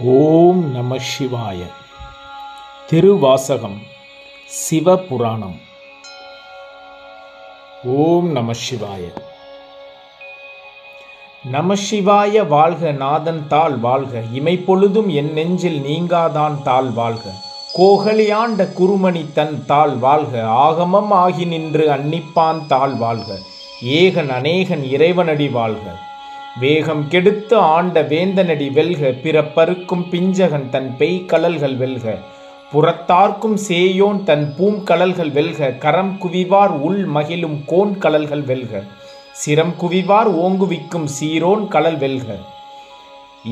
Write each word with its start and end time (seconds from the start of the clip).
ஓம் 0.00 0.70
நம 0.70 0.96
சிவாய. 0.96 1.66
திருவாசகம் 2.86 3.78
சிவபுராணம். 4.70 5.60
ஓம் 7.84 8.30
நம 8.30 8.52
சிவாய. 8.52 9.12
நம 11.50 11.74
சிவாய 11.90 12.46
வாழ்க 12.46 12.92
நாதன் 12.92 13.46
தாள் 13.48 13.76
வாழ்க 13.76 14.22
இமைப்பொழுதும் 14.34 15.06
என் 15.06 15.32
நெஞ்சில் 15.32 15.82
நீங்காதான் 15.82 16.62
தாள் 16.62 16.90
வாழ்க. 16.90 17.30
கோகலியாண்ட 17.76 18.72
குருமணி 18.72 19.32
தன் 19.32 19.66
தாள் 19.66 19.94
வாழ்க 19.94 20.42
ஆகமம் 20.42 21.10
ஆகி 21.10 21.44
நின்று 21.44 21.88
அன்னிப்பான் 21.88 22.66
தாள் 22.66 22.94
வாழ்க. 22.94 23.38
ஏகன் 23.84 24.28
அநேகன் 24.28 24.84
இறைவனடி 24.84 25.48
வாழ்க. 25.48 26.06
வேகம் 26.60 27.02
கெடுத்து 27.12 27.56
ஆண்ட 27.74 27.96
வேந்தனடி 28.10 28.66
வெல்க 28.76 29.10
பிறப்பருக்கும் 29.24 30.04
பிஞ்சகன் 30.12 30.68
தன் 30.74 30.88
பெய்கடல்கள் 30.98 31.76
வெல்க. 31.82 32.06
புறத்தார்க்கும் 32.72 33.58
சேயோன் 33.66 34.20
தன் 34.28 34.46
பூங்கடல்கள் 34.56 35.32
வெல்க 35.36 35.70
கரம் 35.84 36.14
குவிவார் 36.22 36.74
உள் 36.86 37.02
மகிழும் 37.16 37.58
கோன் 37.70 37.92
கடல்கள் 38.04 38.44
வெல்க. 38.50 38.82
சிரம் 39.42 39.74
குவிவார் 39.82 40.30
ஓங்குவிக்கும் 40.44 41.08
சீரோன் 41.16 41.64
கடல் 41.74 41.98
வெல்க. 42.04 42.38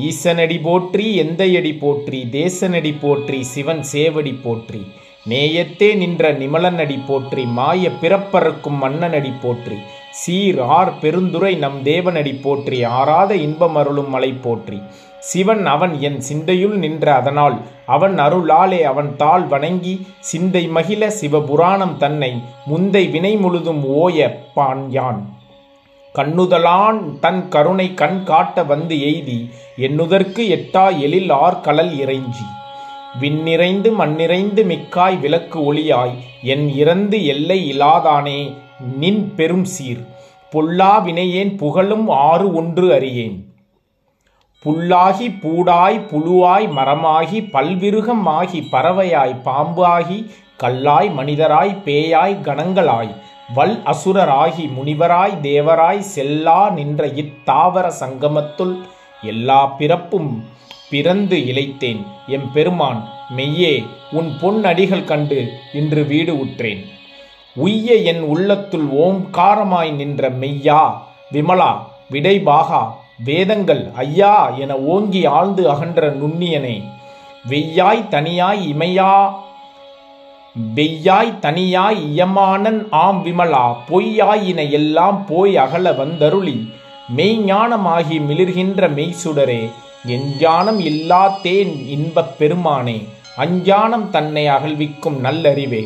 ஈசனடி 0.07 0.57
போற்றி 0.67 1.05
எந்தையடி 1.23 1.73
போற்றி 1.83 2.19
தேசனடி 2.31 2.93
போற்றி 3.03 3.39
சிவன் 3.53 3.83
சேவடி 3.93 4.33
போற்றி. 4.45 4.81
நேயத்தே 5.29 5.89
நின்ற 6.01 6.33
நிமலனடி 6.41 6.99
போற்றி 7.07 7.45
மாய 7.59 7.89
பிறப்பறுக்கும் 8.01 8.81
மன்னனடி 8.83 9.33
போற்றி. 9.45 9.79
சீர் 10.21 10.59
ஆர் 10.77 10.91
பெருந்துரை 11.01 11.57
நம் 11.57 11.79
தேவனடி 11.83 12.33
போற்றி 12.41 12.77
ஆறாத 12.99 13.31
இன்பம் 13.35 13.75
அருளும் 13.75 14.09
மலை 14.09 14.31
போற்றி. 14.45 14.79
சிவன் 15.19 15.65
அவன் 15.65 15.93
என் 16.01 16.19
சிந்தையுள் 16.27 16.75
நின்ற 16.83 17.05
அதனால் 17.15 17.55
அவன் 17.85 18.15
அருளாலே 18.17 18.79
அவன் 18.81 19.09
தாள் 19.15 19.45
வணங்கி 19.53 19.95
சிந்தை 20.19 20.63
மகிழ 20.67 21.11
சிவபுராணம் 21.19 21.95
தன்னை 21.97 22.31
முந்தை 22.69 23.03
வினை 23.11 23.33
முழுதும் 23.37 23.83
ஓய 24.01 24.27
பான் 24.53 24.85
யான். 24.91 25.21
கண்ணுதலான் 26.15 26.99
தன் 27.19 27.41
கருணை 27.49 27.87
கண் 27.93 28.21
காட்ட 28.23 28.63
வந்து 28.63 28.95
எய்தி 29.09 29.39
எண்ணுதற்கு 29.77 30.43
எட்டா 30.57 30.85
எழில் 30.99 31.33
ஆர் 31.43 31.59
இறைஞ்சி. 32.03 32.47
விண்ணிறைந்து 33.19 33.89
மண்ணிறைந்து 33.91 34.63
மிக்காய் 34.63 35.19
விளக்கு 35.19 35.59
ஒளியாய் 35.73 36.15
என் 36.43 36.65
இறந்து 36.75 37.19
எல்லை 37.25 37.59
இலாதானே 37.71 38.39
நின் 38.79 39.33
பெரும் 39.35 39.65
சீர். 39.65 40.07
பொல்லா 40.51 40.99
வினையேன் 41.05 41.57
புகழும் 41.57 42.09
ஆறு 42.09 42.53
ஒன்று 42.53 42.93
அறியேன். 42.93 43.37
புல்லாகி 44.65 45.27
பூடாய் 45.41 45.97
புழுவாய் 46.11 46.67
மரமாகி 46.67 47.39
பல்விருகம் 47.53 48.25
ஆகி 48.25 48.59
பறவையாய் 48.71 49.35
பாம்பாகி 49.45 50.29
கல்லாய் 50.63 51.09
மனிதராய் 51.11 51.73
பேயாய் 51.85 52.35
கணங்களாய் 52.41 53.11
வல் 53.55 53.81
அசுரராகி 53.85 54.65
முனிவராய் 54.77 55.35
தேவராய் 55.41 55.99
செல்லா 55.99 56.69
நின்ற 56.69 57.07
இத்தாவர 57.07 57.91
சங்கமத்துள் 57.99 58.75
எல்லா 59.23 59.65
பிறப்பும் 59.65 60.43
பிறந்து 60.89 61.37
இழைத்தேன். 61.37 62.01
எம் 62.27 62.51
பெருமான் 62.53 63.01
மெய்யே 63.37 63.83
உன் 64.11 64.31
பொன் 64.41 64.63
அடிகள் 64.63 65.03
கண்டு 65.03 65.53
இன்று 65.73 66.05
வீடு 66.05 66.39
உற்றேன். 66.39 66.83
உய்ய 67.57 67.93
என் 68.11 68.21
உள்ளத்துள் 68.21 68.87
ஓம்காரமாய் 69.05 69.91
நின்ற 69.91 70.29
மெய்யா 70.29 70.81
விமலா 71.33 71.71
விடைபாகா 72.11 72.81
வேதங்கள் 73.25 73.91
ஐயா 73.95 74.49
என 74.49 74.75
ஓங்கி 74.75 75.25
ஆழ்ந்து 75.25 75.69
அகன்ற 75.69 76.09
நுண்ணியனே. 76.09 76.75
வெய்யாய் 77.49 78.07
தனியாய் 78.07 78.61
இமையா 78.73 79.11
வெய்யாய் 80.75 81.39
தனியாய் 81.39 81.99
இயமானன் 82.11 82.79
ஆம் 82.89 83.25
விமலா 83.25 83.65
பொய்யாயின 83.89 84.69
எல்லாம் 84.71 85.25
போய் 85.25 85.57
அகல 85.57 85.91
வந்தருளி 85.91 86.57
மெய்ஞானமாகி 87.17 88.17
மிளிர்கின்ற 88.29 88.89
மெய்சுடரே 88.97 89.61
எஞ்ஞானம் 90.07 90.79
இல்லாத்தேன் 90.91 91.87
இன்பப் 91.87 92.35
பெருமானே 92.39 92.99
அஞ்ஞானம் 93.37 94.09
தன்னை 94.09 94.47
அகழ்விக்கும் 94.47 95.17
நல்லறிவே. 95.23 95.83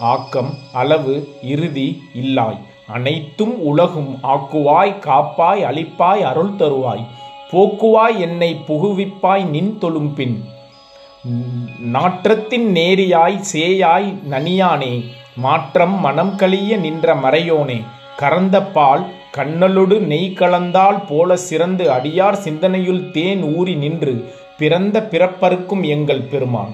ஆக்கம் 0.00 0.54
அளவு 0.72 1.28
இறுதி 1.42 2.02
இல்லாய். 2.14 2.58
அனைத்தும் 2.86 3.60
உலகும் 3.60 4.18
ஆக்குவாய் 4.22 4.98
காப்பாய் 4.98 5.62
அளிப்பாய் 5.62 6.22
அருள் 6.22 6.56
தருவாய். 6.56 7.04
போக்குவாய் 7.50 8.18
என்னை 8.18 8.56
புகுவிப்பாய் 8.68 9.48
நின் 9.48 9.78
தொழும்பின். 9.80 10.36
நாற்றத்தின் 11.92 12.66
நேரியாய் 12.74 13.40
சேயாய் 13.52 14.14
நனியானே. 14.30 15.04
மாற்றம் 15.36 16.00
மனம் 16.00 16.36
கழிய 16.36 16.76
நின்ற 16.76 17.14
மறையோனே. 17.14 17.84
கறந்த 18.16 18.62
பால் 18.62 19.06
கண்ணலொடு 19.36 19.98
நெய் 19.98 20.36
கலந்தால் 20.36 21.06
போல 21.08 21.36
சிறந்து 21.36 21.90
அடியார் 21.90 22.38
சிந்தனையுள் 22.44 23.10
தேன் 23.10 23.56
ஊறி 23.56 23.74
நின்று. 23.74 24.32
பிறந்த 24.58 25.08
பிறப்பருக்கும் 25.10 25.82
எங்கள் 25.82 26.20
பெருமான். 26.20 26.72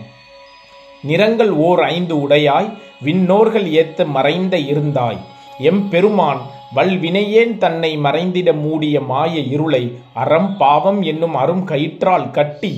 நிறங்கள் 1.03 1.51
ஓர் 1.51 1.83
ஐந்து 1.83 2.21
உடையாய் 2.21 2.85
விண்ணோர்கள் 3.05 3.67
ஏத்த 3.73 4.07
மறைந்த 4.07 4.57
இருந்தாய். 4.57 5.21
எம் 5.59 5.89
பெருமான் 5.89 6.41
வல்வினையேன் 6.75 7.59
தன்னை 7.59 7.97
மறைந்திட 7.97 8.53
மூடிய 8.55 9.01
மாய 9.01 9.35
இருளை 9.41 9.85
அறம் 10.15 10.57
பாவம் 10.57 11.03
என்னும் 11.03 11.35
அரும் 11.35 11.65
கயிற்றால் 11.65 12.31
கட்டி 12.31 12.73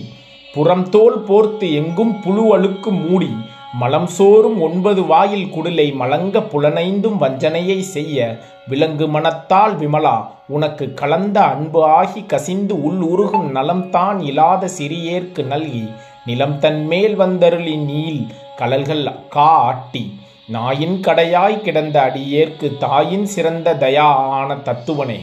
புறம்தோல் 0.54 1.18
போர்த்து 1.24 1.72
எங்கும் 1.72 2.20
புழு 2.20 2.54
அழுக்கு 2.54 2.90
மூடி 2.90 3.30
மலம் 3.74 4.06
சோறும் 4.06 4.62
ஒன்பது 4.62 5.06
வாயில் 5.06 5.48
குடிலை 5.50 5.92
மலங்க 5.94 6.40
புலனைந்தும் 6.40 7.16
வஞ்சனையை 7.16 7.78
செய்ய 7.80 8.38
விலங்கு 8.66 9.08
மனத்தால் 9.08 9.76
விமலா 9.76 10.16
உனக்கு 10.46 10.94
கலந்த 10.94 11.42
அன்பு 11.44 11.84
ஆகி 11.84 12.26
கசிந்து 12.26 12.82
உள் 12.82 13.02
உருகும் 13.02 13.52
நலம்தான் 13.52 14.20
இல்லாத 14.20 14.68
சிறியேற்கு 14.68 15.44
நல்கி 15.44 15.84
நிலம் 16.24 16.58
தன்மேல் 16.58 17.16
வந்தருளி 17.16 17.76
நீல் 17.76 18.22
கலல்கள் 18.60 19.04
கா 19.34 19.48
ஆட்டி 19.66 20.02
நாயின் 20.46 20.94
கடையாய் 21.00 21.60
கிடந்த 21.60 21.96
அடியேற்கு 22.00 22.68
தாயின் 22.78 23.26
சிறந்த 23.26 23.74
தயா 23.74 24.06
ஆன 24.38 24.56
தத்துவனே. 24.56 25.18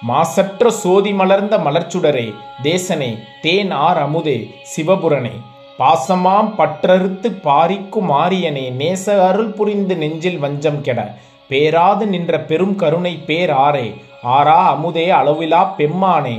மாசற்ற 0.00 0.70
சோதி 0.70 1.12
மலர்ந்த 1.12 1.58
மலர்ச்சுடரே 1.58 2.26
தேசனே 2.62 3.10
தேன் 3.42 3.70
ஆர் 3.70 4.00
அமுதே 4.06 4.38
சிவபுரனே. 4.72 5.34
பாசமாம் 5.78 6.50
பற்றறுத்து 6.58 7.30
பாரிக்கு 7.44 8.00
மாரியனே 8.10 8.66
நேச 8.80 9.06
அருள் 9.28 9.52
புரிந்து 9.58 9.96
நெஞ்சில் 9.96 10.38
வஞ்சம் 10.38 10.80
கெட. 10.80 11.00
பேராது 11.50 12.04
நின்ற 12.06 12.40
பெரும் 12.40 12.76
கருணை 12.76 13.14
பேர் 13.26 13.52
ஆரே 13.66 13.86
ஆரா 14.22 14.60
அமுதே 14.74 15.06
அளவிலா 15.20 15.62
பெம்மானே 15.78 16.36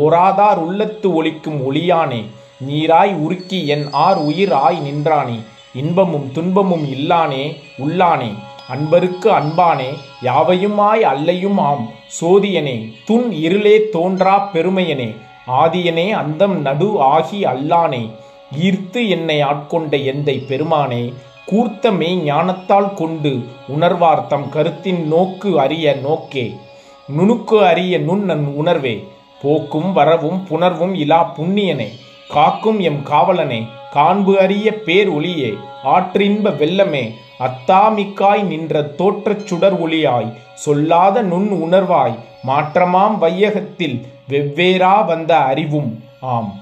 ஓராதார் 0.00 0.60
உள்ளத்து 0.66 1.10
ஒளிக்கும் 1.14 1.60
ஒளியானே. 1.68 2.22
நீராய் 2.66 3.14
உருக்கி 3.14 3.66
என் 3.66 3.88
ஆர் 3.92 4.16
உயிர் 4.16 4.52
ஆய் 4.52 4.80
நின்றானே. 4.80 5.40
இன்பமும் 5.74 6.32
துன்பமும் 6.32 6.92
இல்லானே 6.92 7.56
உள்ளானே. 7.78 8.32
அன்பருக்கு 8.68 9.30
அன்பானே 9.30 9.94
யாவையுமாய் 10.22 11.02
அல்லையும் 11.02 11.58
ஆம் 11.58 11.90
சோதியனே 12.20 12.92
துன் 13.06 13.32
இருளே 13.32 13.80
தோன்றா 13.92 14.50
பெருமையனே. 14.52 15.16
ஆதியனே 15.46 16.10
அந்தம் 16.10 16.60
நடு 16.60 17.00
ஆகி 17.00 17.44
அல்லானே. 17.44 18.10
ஈர்த்து 18.62 19.08
என்னை 19.08 19.42
ஆட்கொண்ட 19.42 19.96
எந்தை 19.96 20.44
பெருமானே. 20.46 21.12
கூர்த்த 21.46 21.90
மெய் 21.90 22.30
ஞானத்தால் 22.30 22.94
கொண்டு 22.94 23.44
உணர்வார் 23.68 24.26
தம் 24.26 24.48
கருத்தின் 24.48 25.08
நோக்கு 25.08 25.60
அறிய 25.60 25.92
நோக்கே. 25.92 26.54
நுணுக்கு 27.08 27.66
அறிய 27.66 27.98
நுண்ணன் 27.98 28.44
உணர்வே. 28.44 29.08
போக்கும் 29.42 29.92
வரவும் 29.92 30.46
புணர்வும் 30.50 30.94
இலா 30.94 31.26
புண்ணியனே. 31.36 31.88
காக்கும் 32.28 32.80
எம் 32.80 33.02
காவலனே 33.02 33.66
காண்பு 33.92 34.38
அறிய 34.38 34.74
பேர் 34.74 35.08
ஒளியே 35.08 35.54
ஆற்றின்ப 35.84 36.50
வெள்ளமே 36.56 37.14
அத்தாமிக்காய் 37.38 38.42
நின்ற 38.42 38.82
தோற்றச் 38.98 39.46
சுடர் 39.46 39.88
ஒளியாய் 39.88 40.32
சொல்லாத 40.54 41.22
நுண் 41.22 41.50
உணர்வாய் 41.52 42.18
மாற்றமாம் 42.46 43.18
வையகத்தில் 43.18 44.06
வெவ்வேறா 44.28 45.04
வந்த 45.04 45.36
அறிவும். 45.36 46.02
ஆம். 46.20 46.54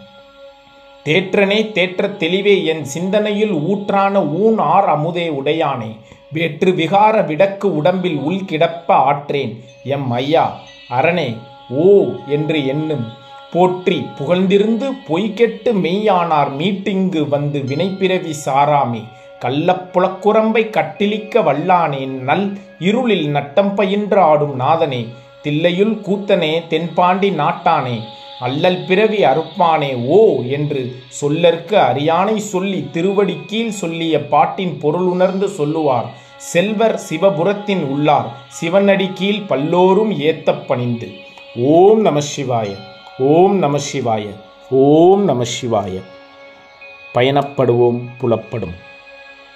தேற்றனே 1.05 1.59
தேற்ற 1.73 2.17
தெளிவே 2.17 2.65
என் 2.65 2.85
சிந்தனையில் 2.85 3.53
ஊற்றான 3.53 4.29
ஊன் 4.33 4.59
ஆர் 4.59 4.89
அமுதே 4.99 5.29
உடையானே 5.31 5.97
வேற்று 6.33 6.73
விகார 6.73 7.27
விடக்கு 7.27 7.77
உடம்பில் 7.77 8.17
உள் 8.17 8.43
கிடப்ப 8.49 8.93
ஆற்றேன். 8.93 9.65
எம் 9.85 10.11
ஐயா 10.11 10.57
அரணே 10.91 11.39
ஓ 11.69 12.05
என்று 12.27 12.67
எண்ணும் 12.67 13.25
போற்றி 13.53 14.07
புகழ்ந்திருந்து 14.19 14.91
பொய்கெட்டு 15.09 15.73
மெய்யானார் 15.73 16.49
மீட்டிங்கு 16.59 17.29
வந்து 17.29 17.59
வினைப்பிறவி 17.59 18.33
சாராமே. 18.45 19.03
கள்ளப்புலக்குரம்பை 19.41 20.71
கட்டிலிக்க 20.71 21.41
வல்லானேன் 21.41 22.09
நல் 22.09 22.59
இருளில் 22.79 23.29
நட்டம் 23.29 23.75
பயின்று 23.75 24.21
ஆடும் 24.21 24.61
நாதனே. 24.61 25.07
தில்லையுள் 25.43 25.95
கூத்தனே 25.95 26.67
தென்பாண்டி 26.67 27.31
நாட்டானே. 27.31 28.01
அல்லல் 28.41 28.85
பிறவி 28.89 29.25
அறுப்பானே 29.25 30.05
ஓ 30.07 30.43
என்று 30.43 30.97
சொல்லற்கு 31.23 31.75
அறியானை 31.75 32.37
சொல்லி 32.37 32.89
திருவடி 32.93 33.37
கீழ் 33.47 33.69
சொல்லிய 33.69 34.27
பாட்டின் 34.27 34.79
பொருள் 34.79 35.07
உணர்ந்து 35.07 35.49
சொல்லுவார். 35.49 36.11
செல்வர் 36.37 37.01
சிவபுரத்தின் 37.11 37.83
உள்ளார் 37.85 38.33
சிவனடி 38.61 39.11
கீழ் 39.15 39.47
பல்லோரும் 39.47 40.21
ஏத்தப் 40.21 40.69
பணிந்து. 40.69 41.09
ஓம் 41.57 42.01
நம 42.01 42.21
சிவாய. 42.37 42.77
ஓம் 43.19 43.57
நம 43.57 43.79
சிவாய 43.79 44.35
ஓம் 44.71 45.25
நம 45.25 45.43
சிவாய. 45.45 46.01
பயணப்படுவோம் 47.15 48.09
புலப்படும். 48.19 48.86